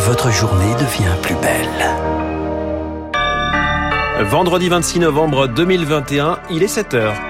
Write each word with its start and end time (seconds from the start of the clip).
votre 0.00 0.30
journée 0.30 0.72
devient 0.74 1.14
plus 1.22 1.34
belle. 1.34 1.68
Vendredi 4.30 4.68
26 4.68 5.00
novembre 5.00 5.46
2021, 5.46 6.38
il 6.50 6.62
est 6.62 6.68
7 6.68 6.94
heures. 6.94 7.29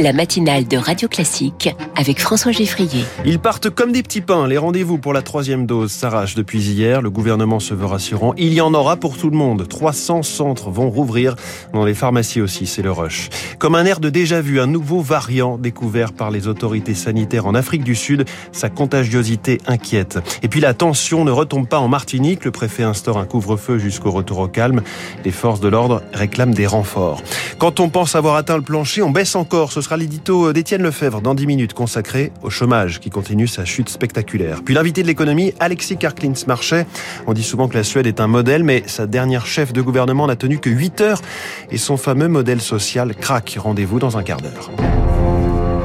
La 0.00 0.12
matinale 0.14 0.66
de 0.66 0.78
Radio 0.78 1.08
Classique 1.08 1.74
avec 1.94 2.20
François 2.20 2.52
Geffrier. 2.52 3.04
Ils 3.26 3.38
partent 3.38 3.68
comme 3.68 3.92
des 3.92 4.02
petits 4.02 4.22
pains. 4.22 4.48
Les 4.48 4.56
rendez-vous 4.56 4.96
pour 4.96 5.12
la 5.12 5.20
troisième 5.20 5.66
dose 5.66 5.90
s'arrachent 5.92 6.34
depuis 6.34 6.62
hier. 6.62 7.02
Le 7.02 7.10
gouvernement 7.10 7.60
se 7.60 7.74
veut 7.74 7.84
rassurant. 7.84 8.32
Il 8.38 8.54
y 8.54 8.62
en 8.62 8.72
aura 8.72 8.96
pour 8.96 9.18
tout 9.18 9.28
le 9.28 9.36
monde. 9.36 9.68
300 9.68 10.22
centres 10.22 10.70
vont 10.70 10.88
rouvrir. 10.88 11.36
Dans 11.74 11.84
les 11.84 11.92
pharmacies 11.92 12.40
aussi, 12.40 12.66
c'est 12.66 12.80
le 12.80 12.90
rush. 12.90 13.28
Comme 13.58 13.74
un 13.74 13.84
air 13.84 14.00
de 14.00 14.08
déjà-vu, 14.08 14.58
un 14.60 14.66
nouveau 14.66 15.00
variant 15.00 15.58
découvert 15.58 16.12
par 16.12 16.30
les 16.30 16.48
autorités 16.48 16.94
sanitaires 16.94 17.46
en 17.46 17.54
Afrique 17.54 17.84
du 17.84 17.94
Sud. 17.94 18.24
Sa 18.52 18.70
contagiosité 18.70 19.60
inquiète. 19.66 20.18
Et 20.42 20.48
puis 20.48 20.60
la 20.60 20.72
tension 20.72 21.26
ne 21.26 21.30
retombe 21.30 21.68
pas 21.68 21.78
en 21.78 21.88
Martinique. 21.88 22.46
Le 22.46 22.52
préfet 22.52 22.84
instaure 22.84 23.18
un 23.18 23.26
couvre-feu 23.26 23.76
jusqu'au 23.76 24.12
retour 24.12 24.38
au 24.38 24.48
calme. 24.48 24.80
Les 25.26 25.30
forces 25.30 25.60
de 25.60 25.68
l'ordre 25.68 26.02
réclament 26.14 26.54
des 26.54 26.66
renforts. 26.66 27.22
Quand 27.58 27.80
on 27.80 27.90
pense 27.90 28.14
avoir 28.14 28.36
atteint 28.36 28.56
le 28.56 28.62
plancher, 28.62 29.02
on 29.02 29.10
baisse 29.10 29.36
encore. 29.36 29.72
Ce 29.72 29.82
l'édito 29.96 30.52
d'Étienne 30.52 30.82
Lefebvre 30.82 31.20
dans 31.20 31.34
10 31.34 31.46
minutes 31.46 31.74
consacré 31.74 32.32
au 32.42 32.50
chômage 32.50 33.00
qui 33.00 33.10
continue 33.10 33.46
sa 33.46 33.64
chute 33.64 33.88
spectaculaire. 33.88 34.62
Puis 34.64 34.74
l'invité 34.74 35.02
de 35.02 35.06
l'économie, 35.06 35.52
Alexis 35.60 35.96
Karklins 35.96 36.32
Marchais. 36.46 36.86
On 37.26 37.32
dit 37.32 37.42
souvent 37.42 37.68
que 37.68 37.74
la 37.74 37.84
Suède 37.84 38.06
est 38.06 38.20
un 38.20 38.26
modèle, 38.26 38.64
mais 38.64 38.82
sa 38.86 39.06
dernière 39.06 39.46
chef 39.46 39.72
de 39.72 39.82
gouvernement 39.82 40.26
n'a 40.26 40.36
tenu 40.36 40.58
que 40.58 40.70
8 40.70 41.00
heures 41.00 41.22
et 41.70 41.78
son 41.78 41.96
fameux 41.96 42.28
modèle 42.28 42.60
social 42.60 43.14
craque. 43.14 43.56
Rendez-vous 43.58 43.98
dans 43.98 44.16
un 44.16 44.22
quart 44.22 44.40
d'heure. 44.40 44.70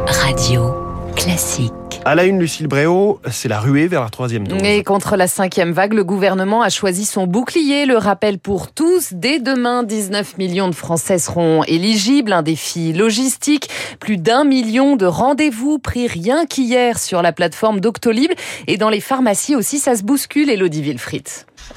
Radio 0.07 0.84
classique. 1.15 1.73
À 2.05 2.13
la 2.13 2.25
une, 2.25 2.39
Lucille 2.39 2.67
Bréau, 2.67 3.19
c'est 3.31 3.47
la 3.47 3.59
ruée 3.59 3.87
vers 3.87 4.03
la 4.03 4.09
troisième 4.09 4.47
dose. 4.47 4.61
Et 4.63 4.83
contre 4.83 5.15
la 5.15 5.27
cinquième 5.27 5.71
vague, 5.71 5.93
le 5.93 6.03
gouvernement 6.03 6.61
a 6.61 6.69
choisi 6.69 7.03
son 7.05 7.25
bouclier. 7.25 7.85
Le 7.85 7.97
rappel 7.97 8.37
pour 8.37 8.71
tous. 8.71 9.13
Dès 9.13 9.39
demain, 9.39 9.83
19 9.83 10.37
millions 10.37 10.69
de 10.69 10.75
Français 10.75 11.17
seront 11.17 11.63
éligibles. 11.63 12.31
Un 12.31 12.43
défi 12.43 12.93
logistique. 12.93 13.69
Plus 13.99 14.17
d'un 14.17 14.43
million 14.43 14.95
de 14.95 15.05
rendez-vous 15.05 15.79
pris 15.79 16.07
rien 16.07 16.45
qu'hier 16.45 16.99
sur 16.99 17.21
la 17.23 17.31
plateforme 17.31 17.79
Doctolib. 17.79 18.31
Et 18.67 18.77
dans 18.77 18.89
les 18.89 19.01
pharmacies 19.01 19.55
aussi, 19.55 19.79
ça 19.79 19.95
se 19.95 20.03
bouscule, 20.03 20.49
Elodie 20.49 20.83
Wilfried. 20.83 21.27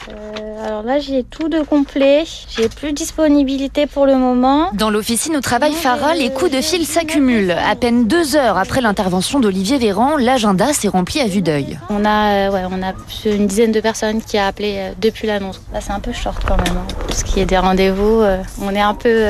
Euh, 0.09 0.67
alors 0.67 0.83
là, 0.83 0.99
j'ai 0.99 1.25
tout 1.25 1.49
de 1.49 1.63
complet. 1.63 2.25
J'ai 2.57 2.69
plus 2.69 2.93
de 2.93 2.97
disponibilité 2.97 3.87
pour 3.87 4.07
le 4.07 4.17
moment. 4.17 4.71
Dans 4.75 4.91
l'officine 4.91 5.37
où 5.37 5.41
travaille 5.41 5.73
Farah, 5.73 6.15
les 6.15 6.31
coups 6.31 6.51
de 6.51 6.61
fil 6.61 6.87
s'accumulent. 6.87 7.53
À 7.53 7.75
peine 7.77 8.07
deux 8.07 8.37
heures 8.37 8.59
après 8.59 8.81
l'intervention 8.81 9.41
d'Olivier 9.41 9.79
Véran, 9.79 10.17
l'agenda 10.17 10.73
s'est 10.73 10.89
rempli 10.89 11.21
à 11.21 11.27
vue 11.27 11.43
d'œil. 11.43 11.79
On 11.91 12.05
a, 12.05 12.49
euh, 12.49 12.51
ouais, 12.51 12.63
on 12.71 12.83
a 12.83 12.93
une 13.27 13.47
dizaine 13.47 13.73
de 13.73 13.81
personnes 13.81 14.23
qui 14.23 14.39
a 14.39 14.47
appelé 14.47 14.75
euh, 14.79 14.93
depuis 15.01 15.27
l'annonce. 15.27 15.61
Là, 15.73 15.81
c'est 15.81 15.93
un 15.93 16.01
peu 16.01 16.13
short 16.13 16.43
quand 16.47 16.57
même. 16.57 16.77
Hein. 16.77 16.95
Pour 17.07 17.15
ce 17.15 17.25
qui 17.25 17.41
est 17.41 17.47
des 17.47 17.59
rendez-vous, 17.59 18.23
on 18.63 18.75
est 18.75 18.81
un 18.81 18.95
peu 18.95 19.25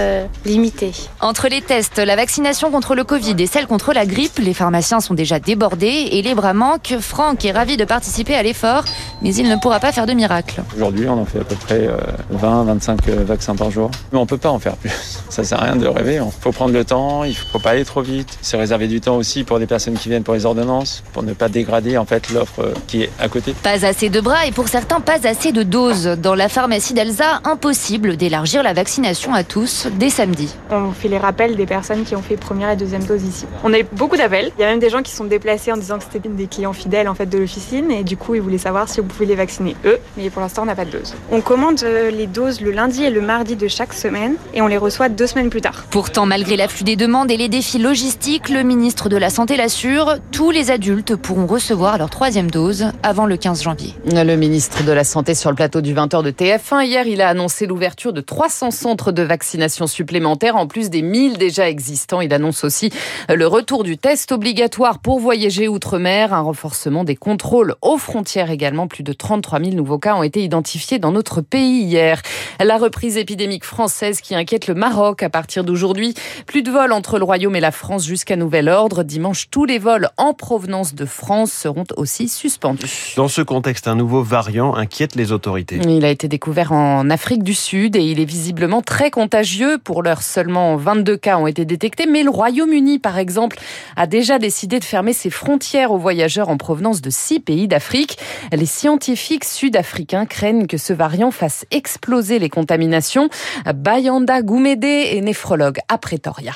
limité. 0.44 0.92
Entre 1.20 1.48
les 1.48 1.60
tests, 1.60 1.98
la 1.98 2.16
vaccination 2.16 2.70
contre 2.70 2.94
le 2.94 3.04
Covid 3.04 3.34
et 3.38 3.46
celle 3.46 3.66
contre 3.66 3.92
la 3.92 4.06
grippe, 4.06 4.38
les 4.38 4.54
pharmaciens 4.54 5.00
sont 5.00 5.14
déjà 5.14 5.38
débordés 5.38 6.08
et 6.12 6.22
les 6.22 6.34
bras 6.34 6.54
manquent. 6.54 6.96
Franck 7.00 7.44
est 7.44 7.52
ravi 7.52 7.76
de 7.76 7.84
participer 7.84 8.34
à 8.34 8.42
l'effort, 8.42 8.84
mais 9.22 9.34
il 9.34 9.48
ne 9.48 9.56
pourra 9.56 9.80
pas 9.80 9.92
faire 9.92 10.06
de 10.06 10.12
miracle. 10.12 10.47
Aujourd'hui, 10.74 11.08
on 11.08 11.20
en 11.20 11.24
fait 11.24 11.40
à 11.40 11.44
peu 11.44 11.54
près 11.54 11.88
20, 12.30 12.60
euh, 12.60 12.64
25 12.64 13.08
euh, 13.08 13.24
vaccins 13.24 13.54
par 13.54 13.70
jour. 13.70 13.90
Mais 14.12 14.18
on 14.18 14.26
peut 14.26 14.38
pas 14.38 14.50
en 14.50 14.58
faire 14.58 14.76
plus. 14.76 14.90
Ça 15.28 15.44
sert 15.44 15.60
à 15.60 15.64
rien 15.64 15.76
de 15.76 15.86
rêver. 15.86 16.20
Il 16.24 16.40
faut 16.40 16.52
prendre 16.52 16.72
le 16.72 16.84
temps, 16.84 17.24
il 17.24 17.36
faut 17.36 17.58
pas 17.58 17.70
aller 17.70 17.84
trop 17.84 18.02
vite. 18.02 18.38
C'est 18.42 18.56
réserver 18.56 18.88
du 18.88 19.00
temps 19.00 19.16
aussi 19.16 19.44
pour 19.44 19.58
des 19.58 19.66
personnes 19.66 19.94
qui 19.94 20.08
viennent 20.08 20.22
pour 20.22 20.34
les 20.34 20.46
ordonnances, 20.46 21.02
pour 21.12 21.22
ne 21.22 21.32
pas 21.32 21.48
dégrader 21.48 21.98
en 21.98 22.04
fait 22.04 22.30
l'offre 22.30 22.60
euh, 22.60 22.74
qui 22.86 23.02
est 23.02 23.10
à 23.18 23.28
côté. 23.28 23.54
Pas 23.62 23.84
assez 23.84 24.08
de 24.08 24.20
bras 24.20 24.46
et 24.46 24.52
pour 24.52 24.68
certains 24.68 25.00
pas 25.00 25.26
assez 25.26 25.52
de 25.52 25.62
doses. 25.62 26.16
Dans 26.22 26.34
la 26.34 26.48
pharmacie 26.48 26.94
d'Elsa, 26.94 27.40
impossible 27.44 28.16
d'élargir 28.16 28.62
la 28.62 28.72
vaccination 28.72 29.34
à 29.34 29.44
tous 29.44 29.86
dès 29.98 30.10
samedi. 30.10 30.54
On 30.70 30.92
fait 30.92 31.08
les 31.08 31.18
rappels 31.18 31.56
des 31.56 31.66
personnes 31.66 32.04
qui 32.04 32.16
ont 32.16 32.22
fait 32.22 32.36
première 32.36 32.70
et 32.70 32.76
deuxième 32.76 33.04
dose 33.04 33.22
ici. 33.22 33.46
On 33.64 33.72
a 33.72 33.78
eu 33.78 33.86
beaucoup 33.92 34.16
d'appels. 34.16 34.50
Il 34.58 34.62
y 34.62 34.64
a 34.64 34.68
même 34.68 34.80
des 34.80 34.90
gens 34.90 35.02
qui 35.02 35.12
sont 35.12 35.24
déplacés 35.24 35.72
en 35.72 35.76
disant 35.76 35.98
que 35.98 36.04
c'était 36.04 36.28
des 36.28 36.46
clients 36.46 36.72
fidèles 36.72 37.08
en 37.08 37.14
fait 37.14 37.26
de 37.26 37.38
l'officine 37.38 37.90
et 37.90 38.04
du 38.04 38.16
coup 38.16 38.34
ils 38.34 38.40
voulaient 38.40 38.58
savoir 38.58 38.88
si 38.88 39.00
vous 39.00 39.06
pouvez 39.06 39.26
les 39.26 39.34
vacciner 39.34 39.76
eux. 39.84 39.98
Mais 40.16 40.24
pour 40.38 40.44
l'instant, 40.44 40.62
on 40.62 40.66
n'a 40.66 40.76
pas 40.76 40.84
de 40.84 40.92
dose. 40.92 41.16
On 41.32 41.40
commande 41.40 41.82
euh, 41.82 42.12
les 42.12 42.28
doses 42.28 42.60
le 42.60 42.70
lundi 42.70 43.02
et 43.02 43.10
le 43.10 43.20
mardi 43.20 43.56
de 43.56 43.66
chaque 43.66 43.92
semaine 43.92 44.36
et 44.54 44.62
on 44.62 44.68
les 44.68 44.76
reçoit 44.76 45.08
deux 45.08 45.26
semaines 45.26 45.50
plus 45.50 45.60
tard. 45.60 45.86
Pourtant, 45.90 46.26
malgré 46.26 46.56
l'afflux 46.56 46.84
des 46.84 46.94
demandes 46.94 47.28
et 47.32 47.36
les 47.36 47.48
défis 47.48 47.80
logistiques, 47.80 48.48
le 48.48 48.62
ministre 48.62 49.08
de 49.08 49.16
la 49.16 49.30
Santé 49.30 49.56
l'assure, 49.56 50.14
tous 50.30 50.52
les 50.52 50.70
adultes 50.70 51.16
pourront 51.16 51.46
recevoir 51.46 51.98
leur 51.98 52.08
troisième 52.08 52.52
dose 52.52 52.92
avant 53.02 53.26
le 53.26 53.36
15 53.36 53.64
janvier. 53.64 53.94
Le 54.04 54.36
ministre 54.36 54.84
de 54.84 54.92
la 54.92 55.02
Santé 55.02 55.34
sur 55.34 55.50
le 55.50 55.56
plateau 55.56 55.80
du 55.80 55.92
20h 55.92 56.22
de 56.22 56.30
TF1, 56.30 56.84
hier, 56.84 57.08
il 57.08 57.20
a 57.20 57.28
annoncé 57.30 57.66
l'ouverture 57.66 58.12
de 58.12 58.20
300 58.20 58.70
centres 58.70 59.10
de 59.10 59.24
vaccination 59.24 59.88
supplémentaires 59.88 60.54
en 60.54 60.68
plus 60.68 60.88
des 60.88 61.02
1000 61.02 61.38
déjà 61.38 61.68
existants. 61.68 62.20
Il 62.20 62.32
annonce 62.32 62.62
aussi 62.62 62.92
le 63.28 63.46
retour 63.48 63.82
du 63.82 63.98
test 63.98 64.30
obligatoire 64.30 65.00
pour 65.00 65.18
voyager 65.18 65.66
outre-mer, 65.66 66.32
un 66.32 66.42
renforcement 66.42 67.02
des 67.02 67.16
contrôles 67.16 67.74
aux 67.82 67.98
frontières 67.98 68.52
également. 68.52 68.86
Plus 68.86 69.02
de 69.02 69.12
33 69.12 69.58
000 69.58 69.72
nouveaux 69.72 69.98
cas 69.98 70.14
ont 70.14 70.22
été 70.22 70.27
identifiés 70.36 70.98
dans 70.98 71.12
notre 71.12 71.40
pays 71.40 71.82
hier. 71.82 72.22
La 72.60 72.78
reprise 72.78 73.16
épidémique 73.16 73.64
française 73.64 74.20
qui 74.20 74.34
inquiète 74.34 74.66
le 74.66 74.74
Maroc 74.74 75.22
à 75.22 75.30
partir 75.30 75.64
d'aujourd'hui. 75.64 76.14
Plus 76.46 76.62
de 76.62 76.70
vols 76.70 76.92
entre 76.92 77.18
le 77.18 77.24
Royaume 77.24 77.56
et 77.56 77.60
la 77.60 77.70
France 77.70 78.06
jusqu'à 78.06 78.36
nouvel 78.36 78.68
ordre. 78.68 79.02
Dimanche, 79.02 79.48
tous 79.50 79.64
les 79.64 79.78
vols 79.78 80.08
en 80.16 80.34
provenance 80.34 80.94
de 80.94 81.04
France 81.04 81.52
seront 81.52 81.84
aussi 81.96 82.28
suspendus. 82.28 83.14
Dans 83.16 83.28
ce 83.28 83.42
contexte, 83.42 83.88
un 83.88 83.94
nouveau 83.94 84.22
variant 84.22 84.74
inquiète 84.74 85.14
les 85.14 85.32
autorités. 85.32 85.80
Il 85.86 86.04
a 86.04 86.10
été 86.10 86.28
découvert 86.28 86.72
en 86.72 87.10
Afrique 87.10 87.42
du 87.42 87.54
Sud 87.54 87.96
et 87.96 88.02
il 88.02 88.20
est 88.20 88.24
visiblement 88.24 88.82
très 88.82 89.10
contagieux. 89.10 89.78
Pour 89.78 90.02
l'heure, 90.02 90.22
seulement 90.22 90.76
22 90.76 91.16
cas 91.16 91.38
ont 91.38 91.46
été 91.46 91.64
détectés, 91.64 92.06
mais 92.06 92.22
le 92.22 92.30
Royaume-Uni, 92.30 92.98
par 92.98 93.18
exemple, 93.18 93.58
a 93.96 94.06
déjà 94.06 94.38
décidé 94.38 94.78
de 94.78 94.84
fermer 94.84 95.12
ses 95.12 95.30
frontières 95.30 95.92
aux 95.92 95.98
voyageurs 95.98 96.48
en 96.48 96.56
provenance 96.56 97.00
de 97.00 97.10
six 97.10 97.40
pays 97.40 97.68
d'Afrique. 97.68 98.18
Les 98.52 98.66
scientifiques 98.66 99.44
sud-africains 99.44 100.17
craignent 100.26 100.66
que 100.66 100.76
ce 100.76 100.92
variant 100.92 101.30
fasse 101.30 101.64
exploser 101.70 102.38
les 102.38 102.48
contaminations. 102.48 103.28
Bayanda 103.74 104.42
Goumédé 104.42 105.10
est 105.12 105.20
néphrologue 105.20 105.78
à 105.88 105.98
Pretoria. 105.98 106.52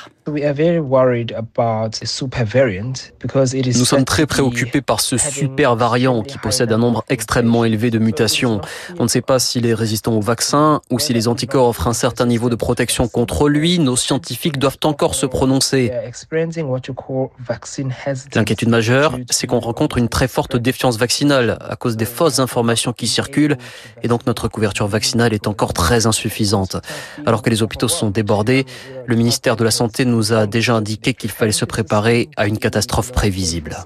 Nous 3.75 3.85
sommes 3.85 4.05
très 4.05 4.25
préoccupés 4.25 4.81
par 4.81 5.01
ce 5.01 5.17
super 5.17 5.75
variant 5.75 6.21
qui 6.21 6.37
possède 6.37 6.71
un 6.71 6.77
nombre 6.77 7.03
extrêmement 7.09 7.65
élevé 7.65 7.91
de 7.91 7.99
mutations. 7.99 8.61
On 8.99 9.03
ne 9.03 9.07
sait 9.09 9.21
pas 9.21 9.39
s'il 9.39 9.65
est 9.65 9.73
résistant 9.73 10.13
au 10.13 10.21
vaccin 10.21 10.79
ou 10.89 10.99
si 10.99 11.13
les 11.13 11.27
anticorps 11.27 11.67
offrent 11.67 11.87
un 11.87 11.93
certain 11.93 12.25
niveau 12.25 12.49
de 12.49 12.55
protection 12.55 13.07
contre 13.07 13.49
lui. 13.49 13.79
Nos 13.79 13.97
scientifiques 13.97 14.57
doivent 14.57 14.77
encore 14.83 15.15
se 15.15 15.25
prononcer. 15.25 15.91
L'inquiétude 18.33 18.69
majeure, 18.69 19.17
c'est 19.29 19.47
qu'on 19.47 19.59
rencontre 19.59 19.97
une 19.97 20.09
très 20.09 20.29
forte 20.29 20.55
défiance 20.55 20.97
vaccinale 20.97 21.57
à 21.59 21.75
cause 21.75 21.97
des 21.97 22.05
fausses 22.05 22.39
informations 22.39 22.93
qui 22.93 23.07
circulent 23.07 23.57
et 24.03 24.07
donc 24.07 24.25
notre 24.25 24.47
couverture 24.47 24.87
vaccinale 24.87 25.33
est 25.33 25.47
encore 25.47 25.73
très 25.73 26.05
insuffisante. 26.05 26.77
Alors 27.25 27.41
que 27.41 27.49
les 27.49 27.61
hôpitaux 27.61 27.89
sont 27.89 28.09
débordés, 28.09 28.65
le 29.05 29.15
ministère 29.15 29.57
de 29.57 29.63
la 29.63 29.71
Santé 29.71 30.05
nous 30.13 30.31
a 30.31 30.45
déjà 30.45 30.75
indiqué 30.75 31.13
qu'il 31.13 31.31
fallait 31.31 31.51
se 31.51 31.65
préparer 31.65 32.29
à 32.37 32.47
une 32.47 32.59
catastrophe 32.59 33.11
prévisible. 33.11 33.77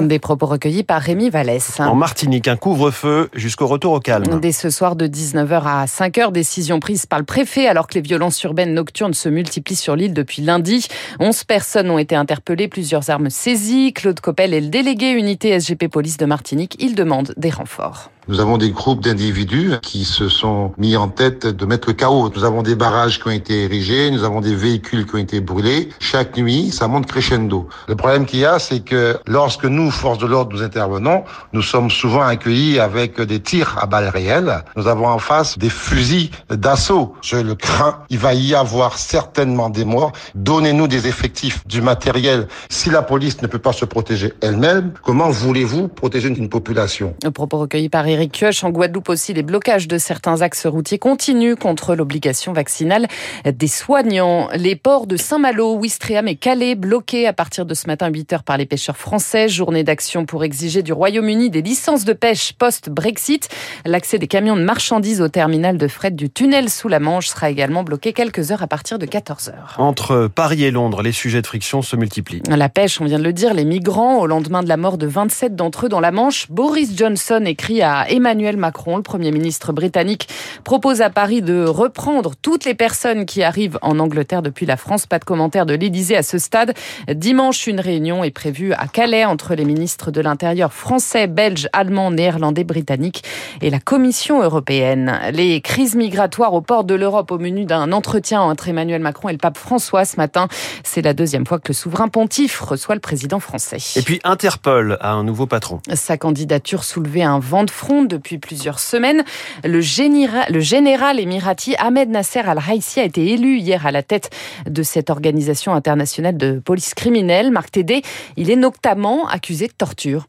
Des 0.00 0.18
propos 0.18 0.46
recueillis 0.46 0.84
par 0.84 1.02
Rémi 1.02 1.28
Vallès. 1.28 1.80
En 1.80 1.94
Martinique, 1.94 2.48
un 2.48 2.56
couvre-feu 2.56 3.28
jusqu'au 3.34 3.66
retour 3.66 3.92
au 3.92 4.00
calme. 4.00 4.40
Dès 4.40 4.52
ce 4.52 4.70
soir 4.70 4.96
de 4.96 5.06
19h 5.06 5.62
à 5.64 5.84
5h, 5.84 6.32
décision 6.32 6.80
prise 6.80 7.04
par 7.06 7.18
le 7.18 7.24
préfet 7.24 7.66
alors 7.66 7.86
que 7.86 7.94
les 7.94 8.00
violences 8.00 8.42
urbaines 8.42 8.72
nocturnes 8.72 9.14
se 9.14 9.28
multiplient 9.28 9.76
sur 9.76 9.96
l'île 9.96 10.14
depuis 10.14 10.42
lundi. 10.42 10.88
11 11.20 11.44
personnes 11.44 11.90
ont 11.90 11.98
été 11.98 12.16
interpellées, 12.16 12.68
plusieurs 12.68 13.10
armes 13.10 13.30
saisies. 13.30 13.92
Claude 13.92 14.20
Coppel 14.20 14.54
est 14.54 14.60
le 14.60 14.68
délégué 14.68 15.10
unité 15.10 15.58
SGP 15.60 15.88
Police 15.88 16.16
de 16.16 16.24
Martinique. 16.24 16.76
Il 16.80 16.94
demande 16.94 17.34
des 17.36 17.50
renforts. 17.50 18.10
Nous 18.28 18.40
avons 18.40 18.58
des 18.58 18.70
groupes 18.70 19.02
d'individus 19.02 19.72
qui 19.80 20.04
se 20.04 20.28
sont 20.28 20.72
mis 20.76 20.96
en 20.96 21.08
tête 21.08 21.46
de 21.46 21.64
mettre 21.64 21.88
le 21.88 21.94
chaos. 21.94 22.30
Nous 22.34 22.44
avons 22.44 22.62
des 22.62 22.74
barrages 22.74 23.18
qui 23.18 23.26
ont 23.26 23.30
été 23.30 23.64
érigés, 23.64 24.10
nous 24.10 24.22
avons 24.22 24.42
des 24.42 24.54
véhicules 24.54 25.06
qui 25.06 25.14
ont 25.14 25.17
été 25.18 25.40
brûlés. 25.40 25.88
Chaque 26.00 26.36
nuit, 26.36 26.70
ça 26.70 26.88
monte 26.88 27.06
crescendo. 27.06 27.68
Le 27.86 27.96
problème 27.96 28.26
qu'il 28.26 28.40
y 28.40 28.44
a, 28.44 28.58
c'est 28.58 28.80
que 28.80 29.18
lorsque 29.26 29.64
nous, 29.64 29.90
forces 29.90 30.18
de 30.18 30.26
l'ordre, 30.26 30.56
nous 30.56 30.62
intervenons, 30.62 31.24
nous 31.52 31.62
sommes 31.62 31.90
souvent 31.90 32.22
accueillis 32.22 32.78
avec 32.78 33.20
des 33.20 33.40
tirs 33.40 33.76
à 33.80 33.86
balles 33.86 34.08
réelles. 34.08 34.64
Nous 34.76 34.86
avons 34.86 35.08
en 35.08 35.18
face 35.18 35.58
des 35.58 35.70
fusils 35.70 36.30
d'assaut. 36.48 37.14
Je 37.22 37.36
le 37.36 37.54
crains. 37.54 38.04
Il 38.10 38.18
va 38.18 38.34
y 38.34 38.54
avoir 38.54 38.98
certainement 38.98 39.70
des 39.70 39.84
morts. 39.84 40.12
Donnez-nous 40.34 40.88
des 40.88 41.06
effectifs, 41.08 41.66
du 41.66 41.82
matériel. 41.82 42.48
Si 42.68 42.90
la 42.90 43.02
police 43.02 43.42
ne 43.42 43.46
peut 43.46 43.58
pas 43.58 43.72
se 43.72 43.84
protéger 43.84 44.32
elle-même, 44.40 44.92
comment 45.02 45.30
voulez-vous 45.30 45.88
protéger 45.88 46.28
une 46.28 46.48
population? 46.48 47.14
Un 47.24 47.32
propos 47.32 47.58
recueilli 47.58 47.88
par 47.88 48.06
Éric 48.06 48.32
Kioch. 48.32 48.62
En 48.62 48.70
Guadeloupe 48.70 49.08
aussi, 49.08 49.34
les 49.34 49.42
blocages 49.42 49.88
de 49.88 49.98
certains 49.98 50.42
axes 50.42 50.66
routiers 50.66 50.98
continuent 50.98 51.56
contre 51.56 51.94
l'obligation 51.94 52.52
vaccinale 52.52 53.08
des 53.44 53.66
soignants. 53.66 54.48
Les 54.54 54.76
ports 54.76 55.06
de 55.08 55.16
Saint-Malo, 55.16 55.74
Ouistreham 55.74 56.28
et 56.28 56.36
Calais 56.36 56.74
bloqués 56.74 57.26
à 57.26 57.32
partir 57.32 57.64
de 57.64 57.72
ce 57.72 57.86
matin 57.86 58.08
8 58.08 58.34
h 58.34 58.42
par 58.42 58.58
les 58.58 58.66
pêcheurs 58.66 58.98
français. 58.98 59.48
Journée 59.48 59.82
d'action 59.82 60.26
pour 60.26 60.44
exiger 60.44 60.82
du 60.82 60.92
Royaume-Uni 60.92 61.48
des 61.48 61.62
licences 61.62 62.04
de 62.04 62.12
pêche 62.12 62.52
post-Brexit. 62.52 63.48
L'accès 63.86 64.18
des 64.18 64.26
camions 64.26 64.54
de 64.54 64.62
marchandises 64.62 65.22
au 65.22 65.28
terminal 65.28 65.78
de 65.78 65.88
fret 65.88 66.10
du 66.10 66.28
tunnel 66.28 66.68
sous 66.68 66.88
la 66.88 67.00
Manche 67.00 67.28
sera 67.28 67.48
également 67.48 67.84
bloqué 67.84 68.12
quelques 68.12 68.52
heures 68.52 68.62
à 68.62 68.66
partir 68.66 68.98
de 68.98 69.06
14 69.06 69.48
h 69.48 69.80
Entre 69.80 70.28
Paris 70.28 70.64
et 70.64 70.70
Londres, 70.70 71.00
les 71.00 71.12
sujets 71.12 71.40
de 71.40 71.46
friction 71.46 71.80
se 71.80 71.96
multiplient. 71.96 72.42
La 72.46 72.68
pêche, 72.68 73.00
on 73.00 73.06
vient 73.06 73.18
de 73.18 73.24
le 73.24 73.32
dire, 73.32 73.54
les 73.54 73.64
migrants, 73.64 74.18
au 74.18 74.26
lendemain 74.26 74.62
de 74.62 74.68
la 74.68 74.76
mort 74.76 74.98
de 74.98 75.06
27 75.06 75.56
d'entre 75.56 75.86
eux 75.86 75.88
dans 75.88 76.00
la 76.00 76.10
Manche, 76.10 76.50
Boris 76.50 76.94
Johnson 76.94 77.42
écrit 77.46 77.80
à 77.80 78.10
Emmanuel 78.10 78.58
Macron, 78.58 78.98
le 78.98 79.02
Premier 79.02 79.30
ministre 79.30 79.72
britannique, 79.72 80.28
propose 80.64 81.00
à 81.00 81.08
Paris 81.08 81.40
de 81.40 81.64
reprendre 81.64 82.32
toutes 82.42 82.66
les 82.66 82.74
personnes 82.74 83.24
qui 83.24 83.42
arrivent 83.42 83.78
en 83.80 83.98
Angleterre 83.98 84.42
depuis 84.42 84.66
la 84.66 84.76
France. 84.76 84.97
Pas 85.06 85.18
de 85.18 85.24
commentaire 85.24 85.66
de 85.66 85.74
l'Élysée 85.74 86.16
à 86.16 86.22
ce 86.22 86.38
stade. 86.38 86.74
Dimanche, 87.08 87.66
une 87.66 87.80
réunion 87.80 88.24
est 88.24 88.30
prévue 88.30 88.72
à 88.72 88.86
Calais 88.88 89.24
entre 89.24 89.54
les 89.54 89.64
ministres 89.64 90.10
de 90.10 90.20
l'Intérieur 90.20 90.72
français, 90.72 91.26
belges, 91.26 91.68
allemands, 91.72 92.10
néerlandais, 92.10 92.64
britanniques 92.64 93.24
et 93.60 93.70
la 93.70 93.80
Commission 93.80 94.42
européenne. 94.42 95.20
Les 95.32 95.60
crises 95.60 95.94
migratoires 95.94 96.54
au 96.54 96.60
port 96.60 96.84
de 96.84 96.94
l'Europe 96.94 97.30
au 97.30 97.38
menu 97.38 97.64
d'un 97.64 97.92
entretien 97.92 98.40
entre 98.40 98.68
Emmanuel 98.68 99.00
Macron 99.00 99.28
et 99.28 99.32
le 99.32 99.38
pape 99.38 99.58
François 99.58 100.04
ce 100.04 100.16
matin. 100.16 100.48
C'est 100.84 101.02
la 101.02 101.14
deuxième 101.14 101.46
fois 101.46 101.58
que 101.58 101.68
le 101.68 101.74
souverain 101.74 102.08
pontife 102.08 102.60
reçoit 102.60 102.94
le 102.94 103.00
président 103.00 103.40
français. 103.40 103.78
Et 103.96 104.02
puis 104.02 104.20
Interpol 104.24 104.98
a 105.00 105.12
un 105.12 105.24
nouveau 105.24 105.46
patron. 105.46 105.80
Sa 105.94 106.16
candidature 106.16 106.84
soulevait 106.84 107.22
un 107.22 107.38
vent 107.38 107.64
de 107.64 107.70
front 107.70 108.04
depuis 108.04 108.38
plusieurs 108.38 108.78
semaines. 108.78 109.24
Le, 109.64 109.80
général, 109.80 110.46
le 110.50 110.60
général 110.60 111.20
émirati 111.20 111.74
Ahmed 111.78 112.10
Nasser 112.10 112.40
al-Raisi 112.40 113.00
a 113.00 113.04
été 113.04 113.32
élu 113.32 113.58
hier 113.58 113.86
à 113.86 113.92
la 113.92 114.02
tête 114.02 114.30
de 114.68 114.82
cette 114.88 115.10
organisation 115.10 115.74
internationale 115.74 116.36
de 116.36 116.58
police 116.58 116.94
criminelle. 116.94 117.50
Marc 117.50 117.70
Tédé, 117.70 118.02
il 118.36 118.50
est 118.50 118.56
notamment 118.56 119.28
accusé 119.28 119.68
de 119.68 119.72
torture. 119.72 120.26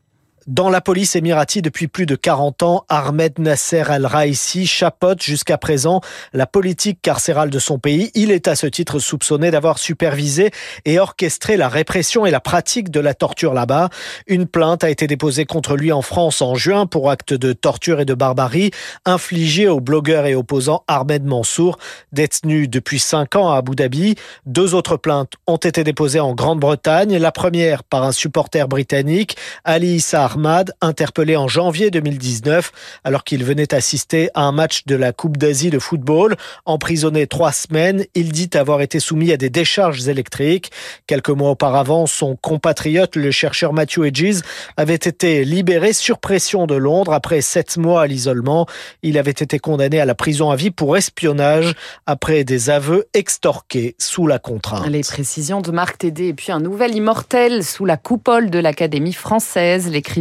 Dans 0.50 0.72
la 0.72 0.82
police 0.82 1.16
émirati 1.16 1.62
depuis 1.62 1.88
plus 1.88 2.08
de 2.08 2.16
40 2.16 2.64
ans, 2.64 2.84
Ahmed 2.90 3.38
Nasser 3.38 3.84
al-Raisi 3.88 4.66
chapeaute 4.66 5.22
jusqu'à 5.22 5.60
présent 5.60 6.02
la 6.34 6.48
politique 6.48 7.04
carcérale 7.04 7.52
de 7.52 7.60
son 7.60 7.78
pays. 7.78 8.10
Il 8.16 8.32
est 8.32 8.48
à 8.48 8.56
ce 8.56 8.66
titre 8.66 8.98
soupçonné 8.98 9.52
d'avoir 9.52 9.78
supervisé 9.78 10.50
et 10.86 10.98
orchestré 10.98 11.56
la 11.56 11.70
répression 11.70 12.26
et 12.26 12.32
la 12.32 12.40
pratique 12.40 12.90
de 12.90 13.00
la 13.00 13.14
torture 13.14 13.54
là-bas. 13.54 13.90
Une 14.26 14.48
plainte 14.48 14.84
a 14.84 14.90
été 14.90 15.06
déposée 15.06 15.46
contre 15.46 15.78
lui 15.78 15.92
en 15.92 16.02
France 16.02 16.42
en 16.42 16.56
juin 16.56 16.88
pour 16.88 17.12
acte 17.12 17.36
de 17.36 17.54
torture 17.54 18.00
et 18.00 18.06
de 18.06 18.16
barbarie 18.16 18.72
infligés 19.06 19.68
au 19.68 19.80
blogueur 19.80 20.26
et 20.26 20.34
opposant 20.34 20.84
Ahmed 20.88 21.26
Mansour, 21.26 21.78
détenu 22.12 22.68
depuis 22.68 22.98
5 22.98 23.36
ans 23.36 23.52
à 23.52 23.58
Abu 23.58 23.76
Dhabi. 23.76 24.16
Deux 24.48 24.74
autres 24.74 24.98
plaintes 24.98 25.34
ont 25.46 25.58
été 25.58 25.84
déposées 25.84 26.20
en 26.20 26.34
Grande-Bretagne. 26.34 27.20
La 27.20 27.32
première 27.32 27.84
par 27.84 28.02
un 28.02 28.12
supporter 28.12 28.68
britannique, 28.68 29.38
Ali 29.64 29.98
Issa 29.98 30.39
Ahmad, 30.40 30.72
interpellé 30.80 31.36
en 31.36 31.50
janvier 31.50 31.92
2019 31.92 32.72
alors 33.04 33.26
qu'il 33.26 33.44
venait 33.44 33.74
assister 33.74 34.30
à 34.36 34.44
un 34.44 34.54
match 34.54 34.86
de 34.86 34.96
la 34.96 35.12
Coupe 35.12 35.36
d'Asie 35.36 35.70
de 35.70 35.80
football. 35.80 36.38
Emprisonné 36.64 37.28
trois 37.28 37.52
semaines, 37.52 38.06
il 38.16 38.32
dit 38.32 38.50
avoir 38.54 38.80
été 38.80 39.02
soumis 39.02 39.34
à 39.34 39.38
des 39.38 39.50
décharges 39.50 40.08
électriques. 40.08 40.72
Quelques 41.08 41.30
mois 41.30 41.50
auparavant, 41.50 42.08
son 42.08 42.38
compatriote, 42.38 43.18
le 43.18 43.32
chercheur 43.32 43.74
Matthew 43.74 44.06
Hedges, 44.06 44.42
avait 44.78 44.96
été 44.96 45.44
libéré 45.44 45.92
sur 45.92 46.20
pression 46.20 46.68
de 46.68 46.76
Londres 46.76 47.12
après 47.12 47.42
sept 47.42 47.76
mois 47.76 48.04
à 48.04 48.08
l'isolement. 48.08 48.66
Il 49.04 49.18
avait 49.18 49.32
été 49.32 49.60
condamné 49.60 50.00
à 50.00 50.06
la 50.06 50.16
prison 50.16 50.52
à 50.52 50.56
vie 50.56 50.72
pour 50.72 50.96
espionnage 50.96 51.74
après 52.06 52.46
des 52.46 52.70
aveux 52.70 53.10
extorqués 53.14 53.96
sous 53.98 54.26
la 54.26 54.40
contrainte. 54.40 54.88
Les 54.88 55.02
précisions 55.02 55.60
de 55.60 55.72
Marc 55.72 55.98
Tédé 55.98 56.28
et 56.28 56.34
puis 56.34 56.54
un 56.54 56.62
nouvel 56.62 56.96
immortel 56.96 57.66
sous 57.66 57.84
la 57.84 57.98
coupole 57.98 58.50
de 58.50 58.60
l'Académie 58.60 59.12
française. 59.12 59.90
L'écrivain 59.90 60.19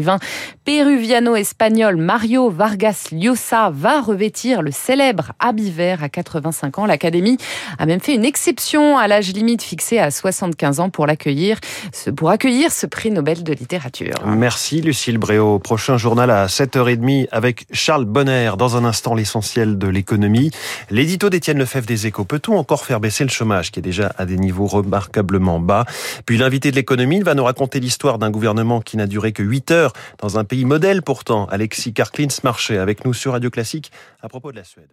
péruviano-espagnol 0.64 1.96
Mario 1.96 2.50
Vargas 2.50 3.08
Llosa 3.12 3.70
va 3.70 4.00
revêtir 4.00 4.62
le 4.62 4.70
célèbre 4.70 5.32
habit 5.38 5.70
vert 5.70 6.02
à 6.02 6.08
85 6.08 6.78
ans. 6.78 6.86
L'Académie 6.86 7.38
a 7.78 7.86
même 7.86 8.00
fait 8.00 8.14
une 8.14 8.24
exception 8.24 8.98
à 8.98 9.08
l'âge 9.08 9.32
limite 9.32 9.62
fixé 9.62 9.98
à 9.98 10.10
75 10.10 10.80
ans 10.80 10.90
pour 10.90 11.06
l'accueillir, 11.06 11.58
pour 12.16 12.30
accueillir 12.30 12.72
ce 12.72 12.86
prix 12.86 13.10
Nobel 13.10 13.42
de 13.42 13.52
littérature. 13.52 14.14
Merci 14.26 14.80
Lucille 14.80 15.18
Bréau. 15.18 15.58
Prochain 15.58 15.96
journal 15.96 16.30
à 16.30 16.46
7h30 16.46 17.28
avec 17.30 17.66
Charles 17.72 18.04
Bonner. 18.04 18.52
Dans 18.58 18.76
un 18.76 18.84
instant, 18.84 19.14
l'essentiel 19.14 19.78
de 19.78 19.88
l'économie. 19.88 20.50
L'édito 20.90 21.30
d'Étienne 21.30 21.58
Lefebvre 21.58 21.86
des 21.86 22.06
Échos. 22.06 22.24
Peut-on 22.24 22.56
encore 22.56 22.84
faire 22.84 23.00
baisser 23.00 23.24
le 23.24 23.30
chômage 23.30 23.70
qui 23.70 23.80
est 23.80 23.82
déjà 23.82 24.12
à 24.18 24.26
des 24.26 24.36
niveaux 24.36 24.66
remarquablement 24.66 25.60
bas? 25.60 25.84
Puis 26.26 26.38
l'invité 26.38 26.70
de 26.70 26.76
l'économie 26.76 27.20
va 27.20 27.34
nous 27.34 27.44
raconter 27.44 27.80
l'histoire 27.80 28.18
d'un 28.18 28.30
gouvernement 28.30 28.80
qui 28.80 28.96
n'a 28.96 29.06
duré 29.06 29.32
que 29.32 29.42
8 29.42 29.70
heures 29.70 29.88
dans 30.19 30.38
un 30.38 30.44
pays 30.44 30.64
modèle 30.64 31.02
pourtant. 31.02 31.46
Alexis 31.46 31.93
Karklins 31.93 32.29
marchait 32.43 32.79
avec 32.79 33.05
nous 33.05 33.14
sur 33.14 33.32
Radio 33.32 33.50
Classique 33.50 33.90
à 34.20 34.29
propos 34.29 34.52
de 34.52 34.56
la 34.56 34.64
Suède. 34.64 34.90